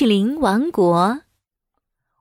[0.00, 1.20] 淇淋王国。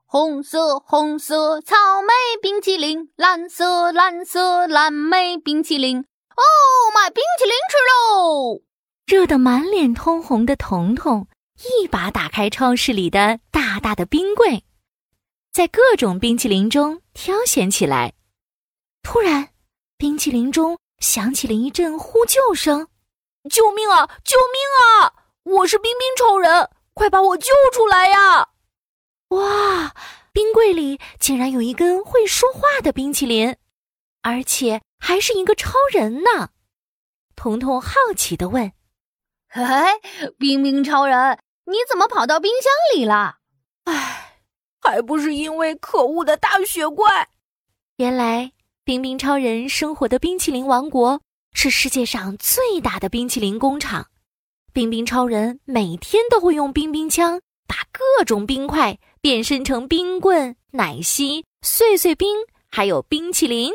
[0.06, 6.00] 红色红色草莓冰淇淋，蓝色蓝色蓝莓冰淇淋。
[6.00, 6.44] 哦，
[6.94, 8.60] 买冰淇淋吃喽！
[9.06, 11.26] 热得满脸通红的彤彤
[11.82, 14.66] 一把打开超市里的大大的冰柜，
[15.54, 18.14] 在各种冰淇淋中挑选起来。
[19.04, 19.52] 突然，
[19.98, 22.90] 冰淇淋中响起了一阵呼救声
[23.50, 24.06] ：“救命啊！
[24.26, 25.14] 救命啊！
[25.44, 28.50] 我是冰冰超人，快把我救出来呀！”
[29.30, 29.96] 哇！
[30.34, 33.56] 冰柜里竟然有一根会说话的冰淇淋，
[34.22, 36.50] 而且还是一个超人呢！
[37.36, 38.74] 彤彤好奇的问
[39.56, 39.94] ：“哎，
[40.38, 43.38] 冰冰超人，你怎么跑到冰箱里了？”
[43.86, 44.42] 哎，
[44.82, 47.30] 还不是因为可恶的大雪怪！
[47.96, 48.52] 原来，
[48.84, 51.22] 冰冰超人生活的冰淇淋王国
[51.54, 54.08] 是世界上最大的冰淇淋工厂。
[54.74, 57.42] 冰冰超人每天都会用冰冰枪。
[57.68, 62.36] 把各种冰块变身成冰棍、奶昔、碎碎冰，
[62.72, 63.72] 还有冰淇淋。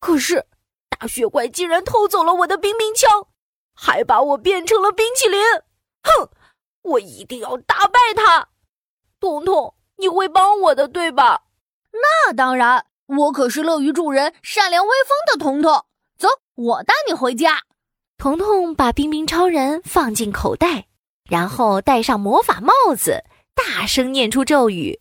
[0.00, 0.46] 可是
[0.88, 3.28] 大雪怪竟然偷走了我的冰冰枪，
[3.72, 5.40] 还把我变成了冰淇淋！
[6.02, 6.28] 哼，
[6.82, 8.48] 我一定要打败他！
[9.20, 11.42] 彤彤，你会帮我的，对吧？
[11.92, 15.84] 那当然，我可是乐于助人、善良威风的彤彤。
[16.18, 17.62] 走，我带你回家。
[18.20, 20.84] 彤彤把冰冰超人放进口袋。
[21.30, 25.00] 然后戴上魔法帽子，大声念出咒语：“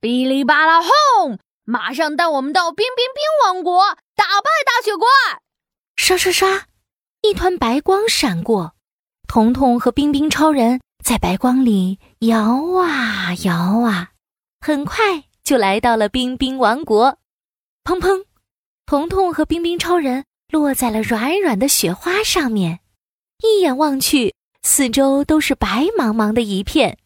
[0.00, 1.40] 哔哩吧啦轰！
[1.64, 5.08] 马上带我们到冰冰冰王国，打败大雪怪！”
[5.96, 6.66] 刷刷刷，
[7.22, 8.74] 一团白光闪过，
[9.26, 12.38] 彤彤和冰冰超人在白光里摇
[12.78, 14.10] 啊摇啊，
[14.60, 17.18] 很快就来到了冰冰王国。
[17.82, 18.24] 砰砰，
[18.86, 22.78] 彤彤和冰冰超人落在了软软的雪花上面，
[23.42, 24.36] 一眼望去。
[24.62, 26.96] 四周都是白茫茫的一片，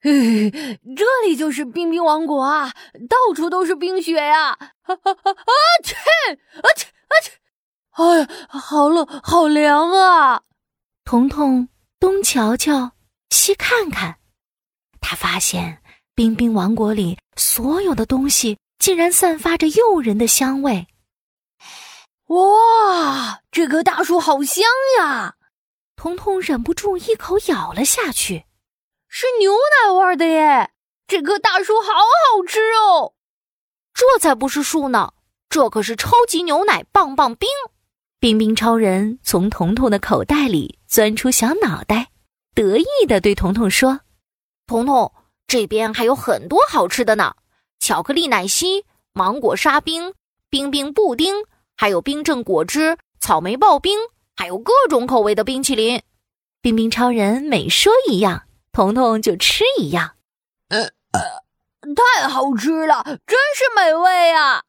[0.00, 2.72] 嘿，这里就是冰冰王国啊！
[3.06, 4.48] 到处都是冰雪呀！
[4.48, 4.58] 啊
[4.88, 5.52] 啊啊！
[5.84, 7.32] 去，啊去，啊去！
[7.90, 10.40] 哎呀，好冷，好凉啊！
[11.04, 11.68] 彤彤
[12.00, 12.92] 东瞧瞧，
[13.28, 14.16] 西看看，
[15.02, 15.82] 他发现
[16.14, 20.86] 冰冰王国里所有的东西竟然散发着诱人的香味。
[22.30, 24.64] 哇，这棵大树好香
[24.98, 25.34] 呀！
[25.96, 28.44] 彤彤忍不住一口咬了下去，
[29.08, 30.70] 是牛奶味的耶！
[31.08, 33.14] 这棵大树好好吃哦。
[33.92, 35.12] 这才不是树呢，
[35.48, 37.48] 这可是超级牛奶棒棒冰！
[38.20, 42.12] 冰冰超人从彤彤的口袋里钻出小脑袋，
[42.54, 44.02] 得意的对彤彤说
[44.68, 45.12] ：“彤彤，
[45.48, 47.34] 这边还有很多好吃的呢，
[47.80, 50.14] 巧克力奶昔、芒果沙冰、
[50.48, 51.34] 冰冰布丁，
[51.80, 53.98] 还有冰镇果汁、草莓刨冰。”
[54.36, 56.02] 还有各种口味的冰淇淋，
[56.60, 60.16] 冰冰超人每说一样，彤彤就吃一样。
[60.68, 60.80] 呃
[61.12, 61.20] 呃，
[61.94, 64.62] 太好吃了，真是美味啊！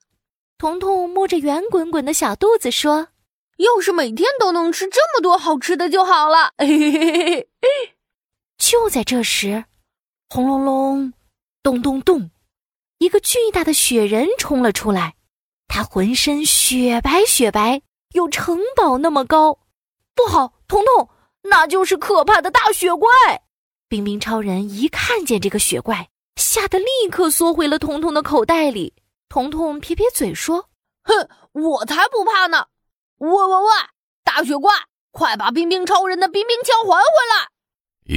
[0.57, 3.09] 彤彤摸着圆滚滚的小肚子说
[3.57, 7.95] ：“要是每天都能吃这么多好吃的就好了。”嘿嘿嘿嘿。
[8.57, 9.65] 就在这时，
[10.29, 11.13] 轰隆隆，
[11.63, 12.29] 咚咚咚，
[12.97, 15.15] 一个巨大的雪人冲了出来，
[15.73, 17.81] 他浑身雪白雪白。
[18.11, 19.57] 有城堡那么高，
[20.13, 20.51] 不好！
[20.67, 21.07] 彤彤，
[21.43, 23.09] 那就是可怕的大雪怪！
[23.87, 28.93] 冰冰超人一看见这个雪怪，吓得立刻缩回了彤彤的口袋里。
[29.29, 30.67] 彤彤撇撇嘴说
[31.07, 32.65] ：“哼，我才不怕呢！
[33.19, 33.69] 喂喂喂，
[34.25, 34.73] 大雪怪，
[35.11, 37.47] 快把冰冰超人的冰冰枪还回来！”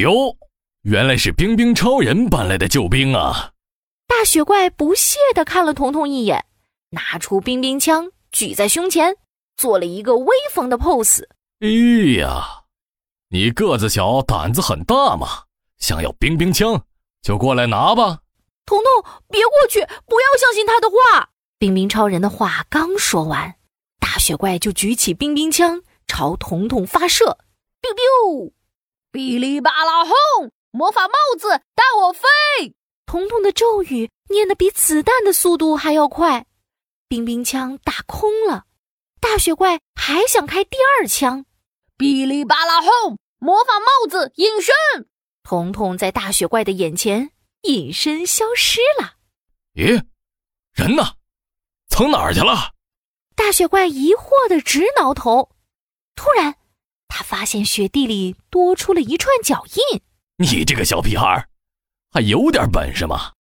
[0.03, 0.37] 哟，
[0.83, 3.53] 原来是冰冰超人搬来的救兵啊！
[4.09, 6.45] 大雪怪不屑地看了彤彤一眼，
[6.95, 9.15] 拿出冰冰枪举在胸前。
[9.57, 11.23] 做了一个威风的 pose。
[11.61, 11.69] 哎
[12.21, 12.65] 呀，
[13.29, 15.45] 你个子小，胆子很大嘛！
[15.79, 16.83] 想要冰冰枪，
[17.23, 18.19] 就过来拿吧。
[18.67, 21.29] 彤彤，别过去，不要相信他的话。
[21.57, 23.55] 冰冰超人的话刚说完，
[24.01, 27.39] 大雪怪就举起冰冰枪朝彤彤发射。
[27.81, 28.53] biu biu，
[29.13, 30.51] 哔哩吧啦轰！
[30.73, 32.75] 魔法帽子带我飞。
[33.07, 36.45] 彤彤的咒语念得比子弹的速度还要快，
[37.15, 38.65] 冰冰枪打空了。
[39.21, 41.45] 大雪怪还想开第二枪，
[41.97, 43.17] 哔哩吧啦轰！
[43.39, 44.75] 魔法帽子隐身，
[45.45, 47.31] 彤彤在大雪怪的眼前
[47.63, 49.13] 隐身消失了。
[49.75, 50.05] 咦，
[50.73, 51.15] 人呢？
[51.87, 52.73] 藏哪儿去了？
[53.37, 55.53] 大雪怪疑惑的直挠头。
[56.17, 56.57] 突然，
[57.07, 60.03] 他发现雪地里多出了一串脚印。
[60.39, 61.47] 你这个小屁孩，
[62.11, 63.33] 还有点本事吗？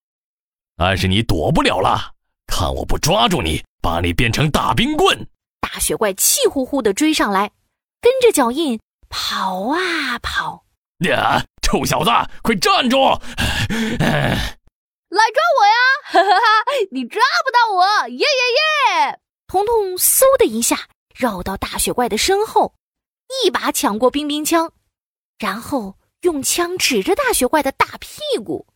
[0.76, 2.13] 但是你躲不了了，
[2.46, 5.26] 看我不抓住你，把你变成大冰棍！
[5.60, 7.50] 大雪怪气呼呼的追上来，
[8.00, 10.64] 跟着脚印跑啊跑。
[11.00, 12.10] 呀，臭小子，
[12.42, 12.96] 快站住！
[13.68, 15.76] 来抓我呀！
[16.04, 18.08] 哈哈哈，你抓不到我！
[18.08, 19.20] 耶耶耶！
[19.46, 22.74] 彤彤嗖的一下绕到大雪怪的身后，
[23.44, 24.72] 一把抢过冰冰枪，
[25.38, 28.66] 然后用枪指着大雪怪的大屁股。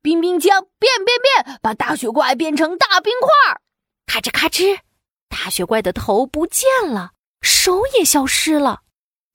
[0.00, 3.60] 冰冰枪变变变，把大雪怪变成大冰块！
[4.06, 4.80] 咔吱咔吱，
[5.28, 7.12] 大雪怪的头不见了，
[7.42, 8.82] 手也消失了，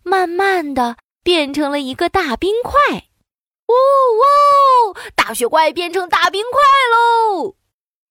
[0.03, 3.07] 慢慢的变成了一个大冰块。
[3.67, 4.97] 呜呜！
[5.15, 6.61] 大雪怪变成大冰块
[6.91, 7.55] 喽！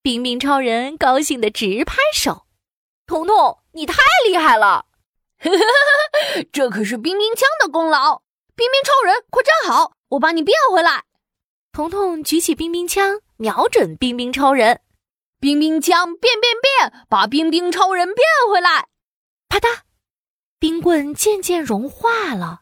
[0.03, 2.47] 冰冰超人高兴的直拍手。
[3.07, 4.87] 彤彤，你太厉害了！
[6.53, 8.23] 这可是冰冰枪的功劳。
[8.55, 11.05] 冰冰超人，快站好，我把你变回来。
[11.73, 14.83] 彤彤举起冰冰枪，瞄准冰冰超人。
[15.41, 18.89] 冰冰枪变变变，把冰冰超人变回来。
[19.49, 19.79] 啪嗒，
[20.59, 22.61] 冰棍渐渐融化了，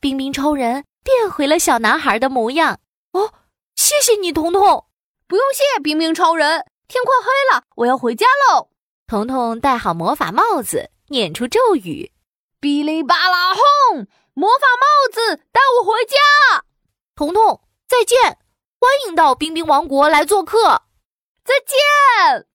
[0.00, 0.86] 冰冰超人。
[1.04, 2.80] 变回了小男孩的模样
[3.12, 3.32] 哦！
[3.76, 4.86] 谢谢你，彤彤。
[5.28, 6.64] 不用谢，冰冰超人。
[6.88, 8.70] 天快黑了，我要回家喽。
[9.06, 12.10] 彤彤戴好魔法帽子，念出咒语：
[12.60, 14.06] 哔哩吧啦轰！
[14.32, 16.64] 魔法帽子带我回家。
[17.14, 18.38] 彤彤，再见！
[18.86, 20.82] 欢迎到冰冰王国来做客。
[21.44, 22.46] 再见。